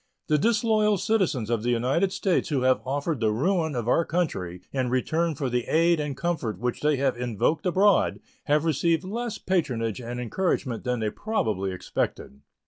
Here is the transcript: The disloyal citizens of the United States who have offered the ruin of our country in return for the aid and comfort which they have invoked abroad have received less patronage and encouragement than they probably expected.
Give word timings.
The 0.29 0.39
disloyal 0.39 0.97
citizens 0.97 1.51
of 1.51 1.61
the 1.61 1.69
United 1.69 2.11
States 2.11 2.49
who 2.49 2.61
have 2.61 2.81
offered 2.87 3.19
the 3.19 3.31
ruin 3.31 3.75
of 3.75 3.87
our 3.87 4.03
country 4.03 4.63
in 4.73 4.89
return 4.89 5.35
for 5.35 5.47
the 5.47 5.65
aid 5.65 5.99
and 5.99 6.17
comfort 6.17 6.57
which 6.57 6.81
they 6.81 6.95
have 6.95 7.15
invoked 7.15 7.67
abroad 7.67 8.19
have 8.45 8.65
received 8.65 9.03
less 9.03 9.37
patronage 9.37 10.01
and 10.01 10.19
encouragement 10.19 10.85
than 10.85 11.01
they 11.01 11.11
probably 11.11 11.71
expected. 11.71 12.41